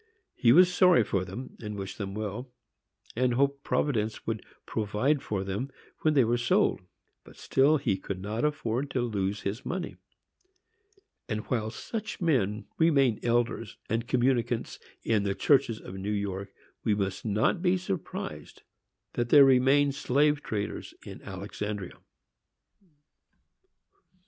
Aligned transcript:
He 0.33 0.51
was 0.51 0.73
sorry 0.73 1.03
for 1.03 1.23
them, 1.23 1.55
and 1.61 1.77
wished 1.77 1.99
them 1.99 2.15
well, 2.15 2.51
and 3.15 3.35
hoped 3.35 3.63
Providence 3.63 4.25
would 4.25 4.43
provide 4.65 5.21
for 5.21 5.43
them 5.43 5.69
when 5.99 6.15
they 6.15 6.23
were 6.23 6.39
sold, 6.39 6.81
but 7.23 7.37
still 7.37 7.77
he 7.77 7.97
could 7.97 8.19
not 8.19 8.43
afford 8.43 8.89
to 8.89 9.01
lose 9.03 9.41
his 9.41 9.63
money; 9.63 9.97
and 11.29 11.41
while 11.51 11.69
such 11.69 12.19
men 12.19 12.65
remain 12.79 13.19
elders 13.21 13.77
and 13.91 14.07
communicants 14.07 14.79
in 15.03 15.23
churches 15.35 15.79
in 15.79 16.01
New 16.01 16.09
York, 16.09 16.51
we 16.83 16.95
must 16.95 17.23
not 17.23 17.61
be 17.61 17.77
surprised 17.77 18.63
that 19.13 19.29
there 19.29 19.45
remain 19.45 19.91
slave 19.91 20.41
traders 20.41 20.95
in 21.05 21.21
Alexandria. 21.21 21.99